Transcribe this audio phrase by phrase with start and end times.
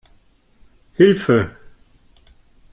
[0.97, 1.39] Hilfe!